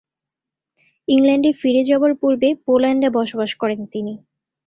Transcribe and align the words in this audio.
ইংল্যান্ডে 1.07 1.51
ফিরে 1.61 1.81
যাবার 1.89 2.11
পূর্বে 2.21 2.49
পোল্যান্ডে 2.65 3.09
বসবাস 3.17 3.51
করেন 3.61 3.81
তিনি। 3.93 4.13